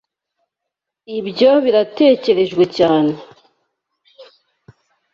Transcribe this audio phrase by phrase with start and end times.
[1.17, 3.13] Ibyo biratekerejwe cyane.